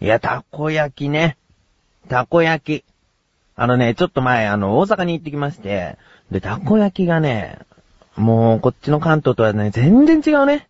[0.00, 1.36] いや、たこ焼きね。
[2.08, 2.84] たこ焼き。
[3.54, 5.98] あのね、ちょっと前、あの、大阪に行ってきまして、
[6.30, 7.58] で、たこ焼きがね、
[8.16, 10.68] もう、こっちの関東とはね、全然違うね。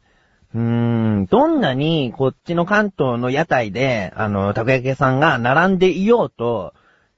[0.52, 6.74] うーん、どんなに、こっちの関東の屋台で、あの、たこ焼き屋さんが並んでいようと、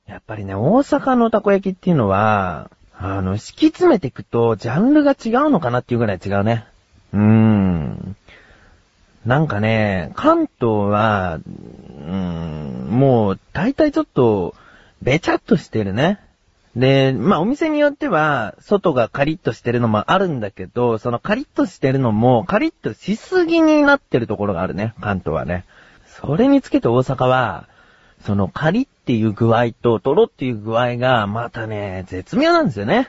[0.07, 6.67] やっぱりね、大阪のたこ焼きっていうのは、あの、敷き詰めていくと、ジャンルが違うのかなっていうぐらい違うね。
[7.15, 8.17] うーん。
[9.25, 11.51] なんかね、関東は、う
[12.11, 14.55] ん、もう、大体ちょっと、
[15.01, 16.19] べちゃっとしてるね。
[16.75, 25.65] で、まあお店によっては、外がカリッとしてるのもあるんだけど、そのカリッとしてるのも、カリッとしすぎになってるところがあるね、関東はね。
[26.07, 27.69] それにつけて大阪は、
[28.25, 33.09] そのカリっていう具合とトロっていう具合が、またね、絶妙なんですよね。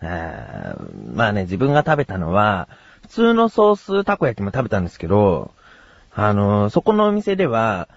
[0.00, 2.68] まあね、自分が食べたのは、
[3.08, 5.50] 普通のソースたこ焼きも食べたんですけど、
[6.14, 7.88] あの、そこのお店では、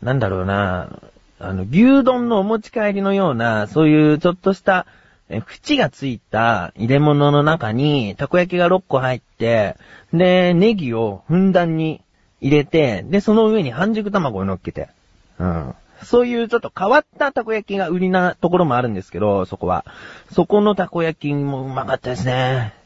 [0.00, 1.00] なんだろうな、
[1.38, 4.86] あの、牛丼のお持ち帰りのような、そういうちょっとした、
[5.28, 9.76] え、縁がついた入れ物の中に、たこ焼きが6個入って、
[10.12, 12.02] で、ネギをふんだんに
[12.40, 14.88] 入れて、で、その上に半熟卵を乗っけて。
[15.38, 15.74] うん。
[16.02, 19.84] そういうちょっと変わったたこ焼きが売りなところもあるんですけど、そこは。
[20.32, 22.79] そこのたこ焼きもうまかったですね。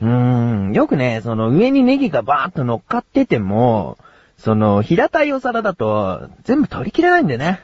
[0.00, 0.72] うーん。
[0.72, 3.98] よくね、その上にネギがバーッと乗っかってても、
[4.38, 7.60] その平たいお皿だと全部取り切れないんだよね。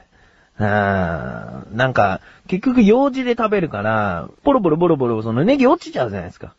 [0.59, 1.77] うーん。
[1.77, 6.55] なんか、結局用事で食べるから、ボロボロボロボロそのネギ落ちちゃうじゃないですか。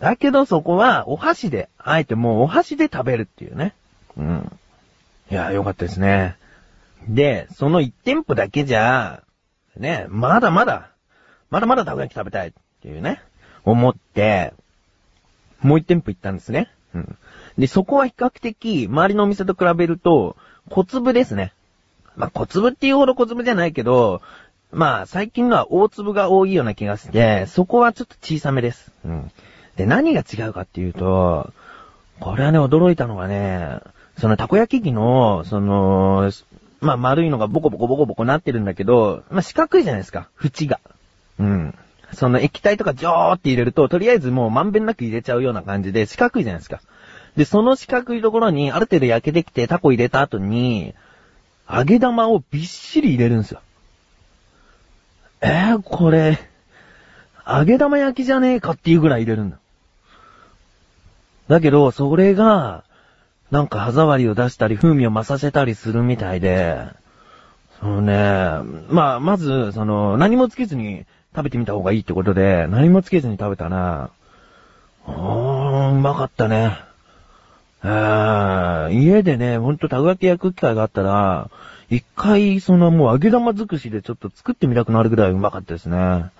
[0.00, 3.74] だけどそこはお箸で、あえてもうお箸で食べるっていうね。
[4.16, 4.52] うん。
[5.30, 6.36] いや、よかったですね。
[7.08, 9.22] で、その1店舗だけじゃ、
[9.76, 10.88] ね、まだまだ、
[11.50, 13.22] まだまだたこ焼き食べたいっていうね、
[13.64, 14.54] 思って、
[15.62, 16.70] もう1店舗行ったんですね。
[16.94, 17.16] うん。
[17.58, 20.36] で、そこは比較的、周りのお店と比べると、
[20.70, 21.52] 小粒ですね。
[22.16, 24.22] まあ、小粒っていうほど小粒じゃないけど、
[24.70, 28.90] まあ、最近のは大粒が多いような気がして、そこはちょっと小さめです。
[29.04, 29.30] うん。
[29.76, 31.52] で、何が違うかっていうと、
[32.20, 33.80] これはね、驚いたのがね、
[34.18, 36.30] そのたこ焼き器の、その、
[36.80, 40.80] まあ、丸いのがボコボコボコボコなってるんだけど、まあ、四角いじゃないですか、縁が。
[41.38, 41.74] うん。
[42.12, 46.80] その液体とかジョーって入れると、とりあえずもうまんべんなく入れちゃうような感じで四角いじゃないですか。
[47.36, 50.94] で、その四角いところにある程度焼けてきてタコ入れた後に、
[51.70, 53.60] 揚げ玉をびっしり入れるんですよ。
[55.40, 56.38] えー、これ、
[57.46, 59.58] 揚げ玉焼きじゃねえかっていうぐらい入れるんだ。
[61.48, 62.84] だけど、それが、
[63.50, 66.78] なんか歯触りを出したり、風味を増させたりするみたいで、
[67.80, 68.14] そのね、
[68.88, 74.10] まあ、まず、その、何もつけずに食べてみた方がいいってことで、何もつけずに食べたら、
[75.06, 76.78] うーん、うまかったね。
[77.84, 81.50] えー、家でね、ほんとたこ焼き焼く機会があったら、
[81.90, 86.30] 一回、そのもう揚げ玉尽くしでちょっと作ってみたくなるぐらいうまかったですね。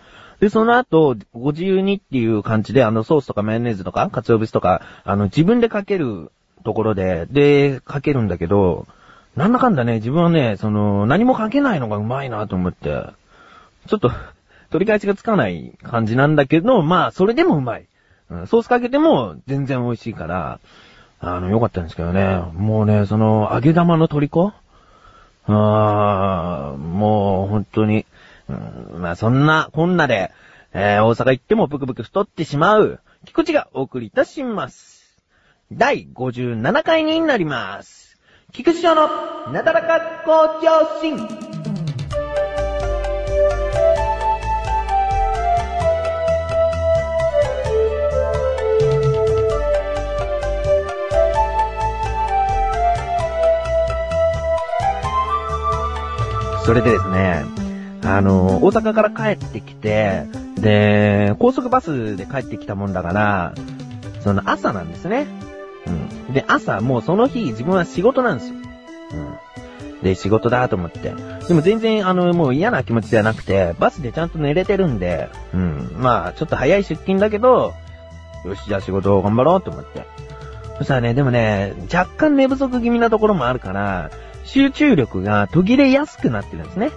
[0.40, 6.32] で、その後、ご自由にっていう感じで、あの、ソースとかマヨネーズとか、鰹節とか、あの、自分でかける
[6.64, 8.86] ところで、で、かけるんだけど、
[9.36, 13.06] なんだかんだね、自分はね、その、何もかけないのがうまいなと思って、
[13.86, 14.10] ちょっと、
[14.72, 17.86] 取り返しがつかない感じなんだけど、まあ、それでもうまい。
[18.46, 20.58] ソースかけても全然美味しいから、
[21.20, 22.42] あの、よかったんですけどね。
[22.54, 24.52] もうね、その、揚げ玉の虜？
[25.46, 28.06] あーもう本当に、
[28.48, 28.52] う
[28.98, 30.30] んまあそんな、こんなで、
[30.72, 35.18] えー大阪行ってもブクブク太ってしまう、菊池がお送りいたします。
[35.72, 38.18] 第57回になります。
[38.52, 39.08] 菊池城の
[39.52, 41.71] なだらか向上心。
[56.64, 57.44] それでですね、
[58.04, 60.26] あの、大阪から帰ってきて、
[60.56, 63.54] で、高速バスで帰ってきたもんだから、
[64.20, 65.26] その朝なんですね。
[65.86, 65.90] う
[66.30, 66.32] ん。
[66.32, 68.54] で、朝、もうその日自分は仕事なんですよ。
[69.12, 70.02] うん。
[70.02, 71.14] で、仕事だと思って。
[71.48, 75.96] でも全然、あの、もう嫌な気持ちじゃなくて、バスでちゃんと寝れてるんで、うん。
[75.98, 77.74] まあ、ちょっと早い出勤だけど、
[78.44, 80.06] よし、じゃあ仕事を頑張ろうと思って。
[80.78, 84.10] そしたらね、でもね、若干寝不足気味なところもあるから、
[84.44, 86.90] 集中力が途切れやすくなってるんですね。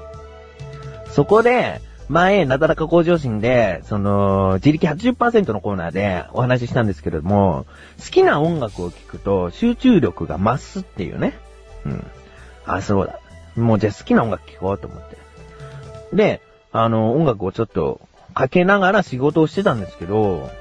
[1.10, 7.66] そこで、前、なだらか向上心で、その、自力80%のコーナーでお話ししたんですけれども、
[8.00, 11.34] 好きな音楽を聴くと集中力が増すっていうね。
[11.86, 12.08] うん。
[12.66, 13.20] あ、そうだ。
[13.56, 15.18] もうじゃあ好きな音楽聴こうと思って。
[16.14, 18.02] で、あの、音楽をちょっと
[18.34, 20.52] かけながら仕事をしてたんですけど、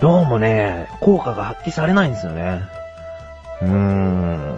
[0.00, 2.62] どうもね、効果が発揮されないんですよね。
[3.60, 4.56] うーん。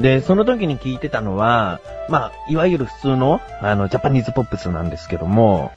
[0.00, 5.72] で、その時に聞いてたのは、まあ、いわゆる普通の、あの、ジャパニーズポップスなんですけども、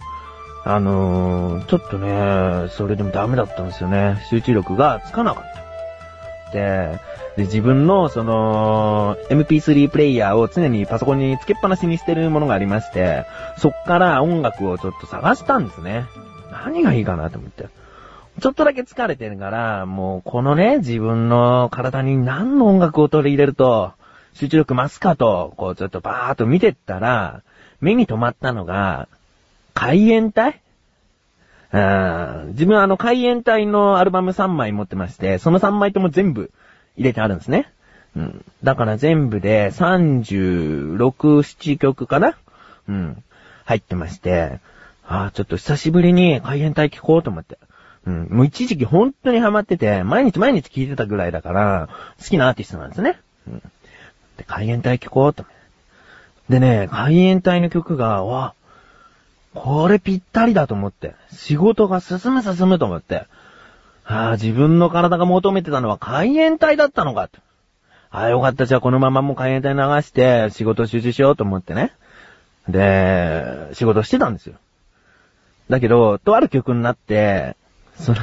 [0.66, 4.22] あのー、ちょっとね、それでもダメだったんですよね。
[4.30, 6.52] 集中力がつかなかった。
[6.52, 7.00] で、
[7.38, 13.26] で自分の、その、MP3 プレイヤーを常にパソコンにつけっぱなしにしてるものがありまして、
[13.58, 16.06] そっから音楽をちょっと探したんですね。
[16.52, 17.68] 何がいいかなと思って。
[18.42, 23.94] ちょっとだけ疲れてるから、もうこのね、自分の体に何の音楽を取り入れると、
[24.38, 27.42] 集中力増すかと、こうちょっとバーっと見てったら、
[27.82, 29.08] 目に留まったのが、
[29.74, 30.62] 海援隊？
[31.72, 36.52] 自分はあの海援隊のアルバム3枚持ってまして、その3枚とも全部
[36.96, 37.72] 入れてあるんですね。
[38.16, 38.46] うん。
[38.64, 42.38] だから全部で36、7曲かな？
[42.88, 43.24] うん。
[43.66, 44.60] 入ってまして、
[45.06, 47.58] ああ、ちょっと久しぶりに海援隊聴こうと思って。
[48.06, 48.28] うん。
[48.30, 53.20] もう一時期本当にハマってて、毎日毎日聴いてたぐらいだから、好きなアーティストなんですね。
[53.48, 53.62] うん。
[54.38, 55.46] で、海援隊聴こうと。
[56.50, 58.54] でね、海援隊の曲が、わ、
[59.54, 61.16] これぴったりだと思って。
[61.32, 63.26] 仕事が進む進むと思って。
[64.06, 67.40] ああ、自分の体が求めてたのは海援隊だったのかと。
[68.10, 68.66] ああ、よかった。
[68.66, 71.92] じゃあこのままもう海援隊流して仕事集中しようと思ってね。
[72.70, 74.56] で、仕事してたんですよ。
[75.70, 77.58] だけど、とある曲になって、
[77.96, 78.18] その、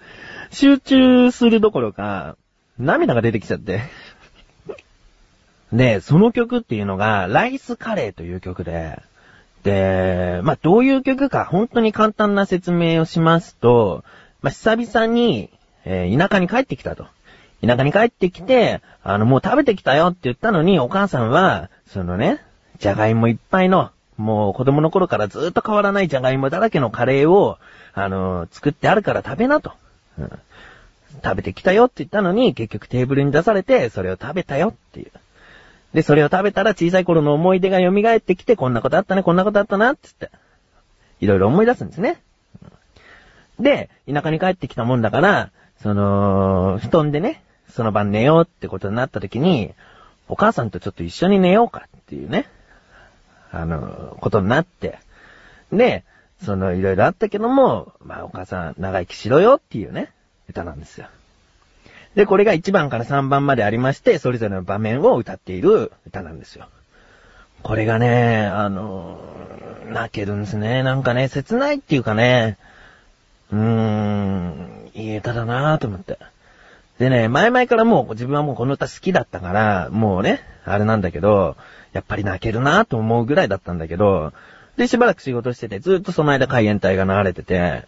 [0.50, 2.36] 集中するどころか、
[2.78, 3.82] 涙が出てきちゃって。
[5.72, 9.02] で、その曲っていうのが、ライスカレーという曲で、
[9.64, 14.04] で、まあ、どういう曲か、本当に簡単な説明をしますと、
[14.40, 15.50] まあ、久々に、
[15.84, 17.06] えー田舎に帰ってきたと。
[17.64, 22.42] 田舎に帰ってきて、あの、もう食べてきたよって言ったのに、お母さんは、そのね、
[22.78, 27.58] じゃがいもいっぱいの、もう子供の頃からずっと変わらないじゃがいもだらけのカレーを、
[27.94, 29.72] あの作ってあるから食べなと。
[30.18, 30.30] うん
[31.24, 35.10] 食べてきたよって言ったのに、結局テーブルに出されて、それを食べたよっていう。
[35.94, 40.30] で、それを食べたら小さい頃の思い出が蘇ってきて、こんなことあったね、こんなことあったな、つって。
[41.20, 42.22] いろいろ思い出すんですね。
[43.58, 45.50] で、田舎に帰ってきたもんだから、
[45.82, 49.74] その、布団でね、その晩寝ようってことになった時に、
[50.28, 52.46] お母さんとちょっと一緒に寝ようかっていうね、
[53.50, 54.98] あの、ことになって。
[55.72, 56.04] で、
[56.44, 60.12] その、いろいろあったけども、まあお母さん長生きしろよっていうね、
[60.48, 61.08] 歌なんですよ。
[62.14, 66.66] で、これが1番から3番までありまして、それぞれの場面を歌っている歌なんですよ。
[67.62, 69.20] これがね、あの、
[69.90, 70.82] 泣けるんですね。
[70.82, 72.58] なんかね、切ないっていうかね、
[73.52, 76.18] うーん、いい歌だなぁと思って。
[76.98, 81.56] でね、前々からもう自分はもうこの歌好きだったから、もうね、あれなんだけど、
[81.92, 84.32] やっぱり泣けるなぁと思うぐらいだったんだけど、
[84.76, 87.84] で、しばらく仕事してて、ずっとその間海援隊が流れてて、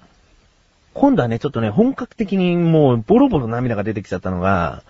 [0.94, 4.82] 今度はね、ちょっとね、本格的にもうボロボロ涙が出てきちゃったのが、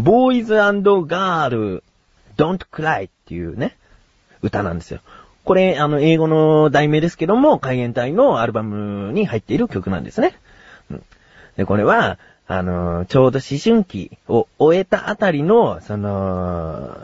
[0.00, 1.82] Boys and Girl
[2.36, 3.76] Don't Cry っていうね、
[4.40, 5.00] 歌なんですよ。
[5.44, 10.34] これ、あの、英語の題名ですけども、海援隊のアルバムに入っている曲なんですね。
[10.90, 11.02] うん、
[11.56, 16.96] で、これは、あの、ちょうど思春期を終えたあたりの、その、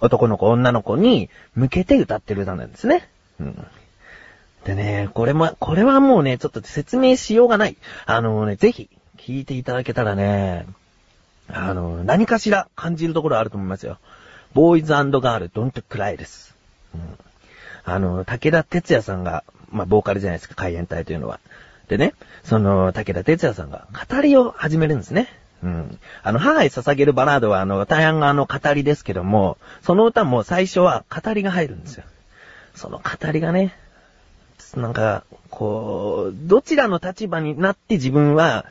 [0.00, 3.08] 男の子、女の子に向けて歌ってる歌なんですね。
[3.40, 3.66] うん
[4.64, 7.76] でね、これも、これはもうね、ちょっと説明しようがない。
[8.06, 10.66] あのね、ぜひ、聞いていただけたらね、
[11.48, 13.98] あの、何かしら感じるところあると思いますよ。
[14.54, 16.54] ボーイズガール、ドントクライです。
[16.94, 17.00] うん、
[17.84, 21.40] あの、武田哲也さんが、まあ、ボーカルじゃないですか、海援隊というのは。
[21.88, 22.14] でね、
[22.44, 25.28] その、武田哲也さんが語りを始めるんですね。
[25.62, 25.98] うん。
[26.22, 32.04] あの、母へ捧げるバラードは、あの、大半があの、語りですけども、その歌も最初は語りが入るんですよ。
[32.74, 33.76] その語りがね、
[34.76, 38.64] なんか、こう、どちらの立場になって自分は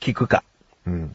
[0.00, 0.44] 聞くか。
[0.86, 1.14] うん。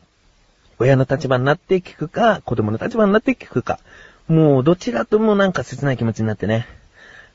[0.80, 3.80] 親の立場になって聞くか、子供の立場になって聞くか。
[4.28, 6.68] もう、どちらともなんか切ない気持ちになってね。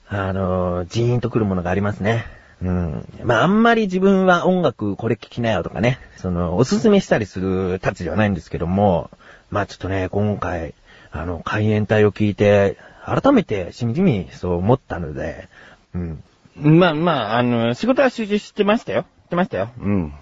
[0.09, 2.25] あの、ジーンとくるものがありますね。
[2.63, 3.09] うん。
[3.25, 9.11] まあ、あんまり自分は音楽これ聞きなよとかね、その、おすすめしたりするたちではないんですけども、
[9.51, 10.75] まあちょっとね、今回、
[11.11, 15.49] あの、海援隊を聞いて、改めてしみじみそう思ったので、
[15.95, 16.23] うん。
[16.61, 19.05] まあまあ、あの、仕事は集中してましたよ。
[19.27, 19.69] してましたよ。
[19.81, 20.13] うん。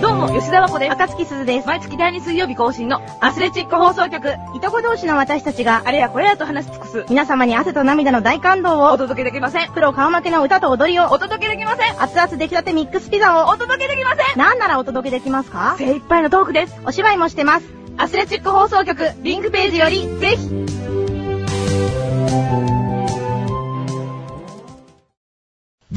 [0.00, 0.92] どうも、吉田和子です。
[0.92, 1.66] 赤月鈴です。
[1.66, 4.28] 毎月第2水曜日更新のアスレチック放送局。
[4.54, 7.04] いとこ同士の私たちが、あれやこれやと話し尽くす。
[7.08, 9.72] 皆様に汗と涙の大感動を、お届けできません。
[9.72, 12.00] プロ顔負けの歌と踊りを、お届けできません。
[12.00, 14.38] 熱々出来たてミックスピザを、お届けできません。
[14.38, 15.74] なんならお届けできますか？
[15.76, 16.80] 精一杯のトークです。
[16.84, 17.66] お芝居もしてます。
[17.96, 20.65] アスレチック放送局、リンクページより、ぜひ。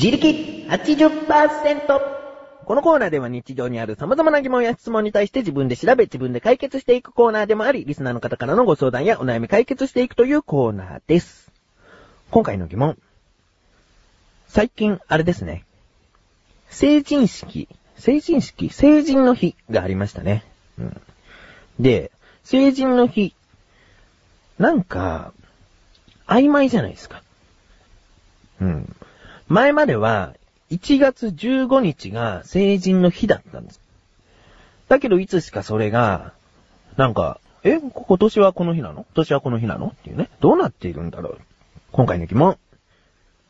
[0.01, 1.99] 自力80%。
[2.63, 11.51] このコーナーでは日常にある様々な疑問や質問に対して自分で調べ自分で解決していくコーナーでもあり、リスナーの方からのご相談やお悩み解決していくというコーナーです。
[12.31, 12.97] 今回の疑問。
[14.47, 15.65] 最近、あれですね。
[16.69, 20.45] 成人式、成人式、成人の日がありましたね。
[20.79, 21.01] うん。
[21.77, 22.11] で、
[22.45, 23.35] 成人の日、
[24.59, 25.33] なんか、
[26.25, 27.21] 曖昧じゃないですか。
[28.61, 28.95] うん。
[29.49, 30.35] 前までは、
[30.69, 33.81] 1月15日が成人の日だったんです。
[34.87, 36.33] だけど、いつしかそれが、
[36.97, 38.93] なんか、え、今年はこの日なの？
[38.93, 39.87] 今年はこの日なの？
[39.87, 40.29] っていうね。
[40.39, 41.39] どうなっているんだろう？
[41.91, 42.57] 今回の疑問。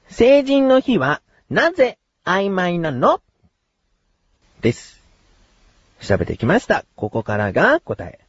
[0.08, 3.22] 成人の日は、なぜ曖昧なの？
[4.62, 5.04] です。
[6.02, 6.86] 調べてきました。
[6.96, 8.20] ここからが答え。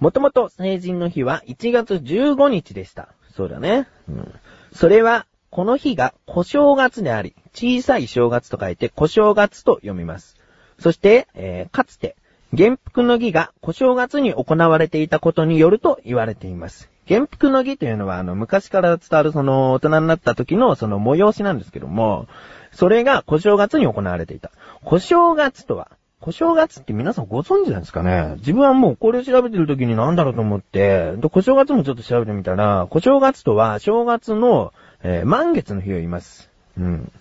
[0.00, 3.08] もともと成人の日は1月15日でした。
[3.36, 3.86] そうだね。
[4.08, 4.34] うん。
[4.74, 10.38] それは、この日が小正月であり、小さい正月と書いて小正月と読みます。
[10.78, 12.16] そして、えーかつて、
[12.52, 16.88] 元服の儀が小正月に行われていたことによると言われています。
[17.06, 22.28] 元服の儀というのは、あの、昔から伝わるその、大人になった時のその催しなんですけども、
[22.72, 24.52] それが小正月に行われていた。
[24.84, 25.90] 小正月とは、
[26.20, 28.36] 小正月って皆さんご存知なんですかね？
[28.36, 36.48] 自分はもうこれを調べてる時に何だろうと思って、で小正月もちょっと調べてみたら、小正月とは正月の、えー満月の日を言います。
[36.78, 37.12] うん。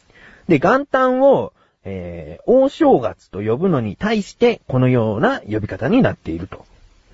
[0.48, 6.66] で、元旦を、えー大正月と呼ぶのに対して、このような呼び方になっていると。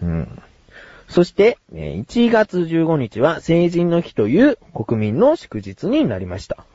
[0.02, 0.42] うん。
[1.10, 6.66] そして、1月15日は成人の日という国民の祝日になりました。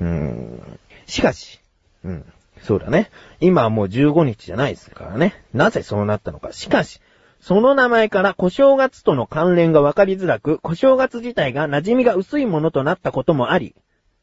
[0.00, 0.78] うん。
[1.06, 1.60] しかし、
[2.04, 2.24] うん。
[2.62, 3.10] そうだね。
[3.40, 5.42] 今はもう15日じゃないですからね。
[5.52, 6.52] なぜそうなったのか。
[6.52, 7.00] しかし、
[7.44, 13.74] その名前から小正月との関連が分かりづらく、小正月自体が馴染みが薄いものとなったこともあり、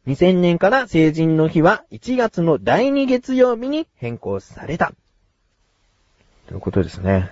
[0.07, 4.93] 2000年から成人の日は1月の第2月曜日に変更された。
[6.47, 7.29] ということですね。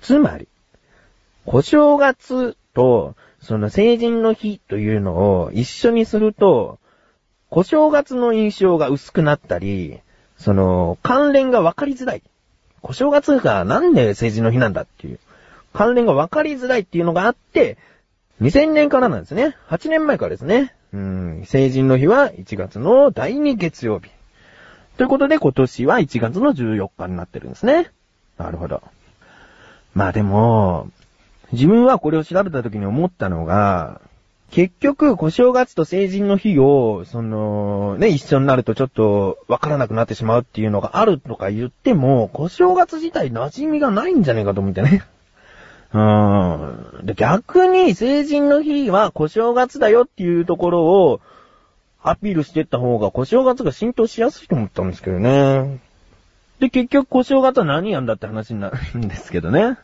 [0.00, 0.48] つまり、
[1.44, 6.78] 小正月と、その成人の日というのを一緒にすると、
[7.50, 9.98] 小正月の印象が薄くなったり、
[10.38, 12.22] その、関連が分かりづらい。
[12.86, 15.18] 小正月がなんで成人の日なんだっていう、
[15.72, 17.76] 関連が分かりづらいっていうのがあって、
[18.40, 19.56] 2000年からなんですね。
[19.68, 20.74] 8年前からですね。
[20.92, 24.10] うん、成人の日は1月の第2月曜日。
[24.96, 27.90] ということで今年は1月の14日になってるんですね。
[28.38, 28.82] なるほど。
[29.94, 30.90] まあでも、
[31.52, 34.00] 自分はこれを調べた時に思ったのが、
[34.50, 45.02] 結局、小正月と成人の日を、その、ね、一緒になるとちょっとわからなくなってしまうっていうのがあるとか言っても、小正月自体馴染みがないんじゃねえかと思ってね。
[45.92, 47.06] うーん。
[47.06, 51.20] で、逆に成人の日は小正月だよっていうところを
[52.02, 55.80] アピールしていった方が小正月が浸透しやすいと思ったんですけどね。
[56.60, 59.76] で、結局小正月は何やんだって話になるんですけどね。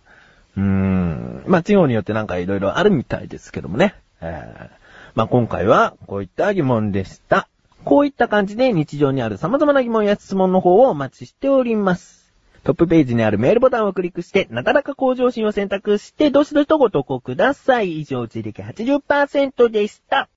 [0.57, 1.45] うーん。
[1.47, 3.95] まあ、地方によってなんか色々あるみたいですけどもね。
[4.23, 4.83] えー
[5.15, 7.49] まあ、今回はこういった疑問でした。
[7.85, 12.33] こういった感じで日常にある様々な疑問や質問の方をお待ちしております。
[12.65, 18.01] トップページにあるメールボタンをクリックして、なかなか向上心を選択して、どしどしとご投稿ください。
[18.01, 20.29] 以上、自力80%でした。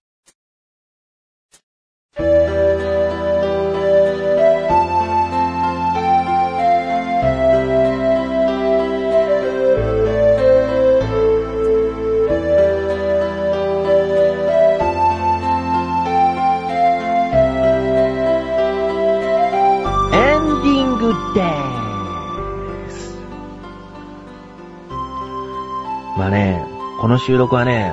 [27.26, 27.92] 収録はね、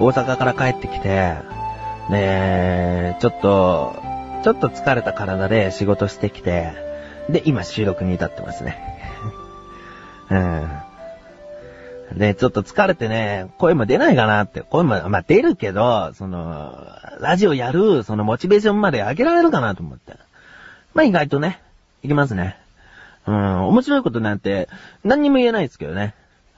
[0.00, 1.34] 大阪から帰ってきて、
[2.08, 3.94] ねちょっと、
[4.42, 6.72] ちょっと疲れた体で仕事してきて、
[7.28, 8.78] で、今収録に至ってますね。
[10.30, 12.18] うん。
[12.18, 16.74] で、ちょっと疲れてね、声も出ないかなって、声も、まあ、出るけど、その、
[17.20, 20.14] ラジオやる、そのモチベーションまで上げられるかなと思って。
[20.94, 21.60] まあ、意外とね、
[22.02, 22.56] いきますね。
[23.26, 24.70] うん、面白いことなんて、
[25.04, 26.14] 何にも言えないですけどね。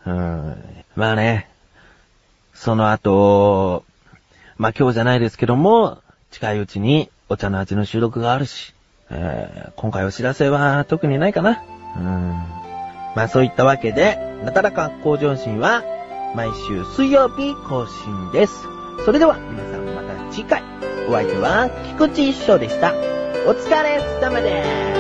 [0.07, 1.49] うん、まあね、
[2.63, 3.83] その後、
[4.57, 5.99] まあ今日じゃないですけども、
[6.31, 8.73] 近いうちにお茶の味の収録があるし、
[9.11, 11.61] えー今回お知らせは特にないかな。
[11.97, 12.05] うん。
[13.17, 15.83] まあそういったわけで、なだらか向上心は、
[16.37, 18.55] 毎週水曜日更新です。
[19.05, 20.63] それでは皆さんまた次回、
[21.09, 22.93] お相手は菊池一生でした。
[23.45, 24.92] お疲れ様です。